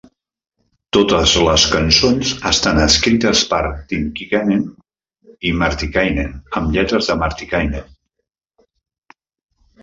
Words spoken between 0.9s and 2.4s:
Totes les cançons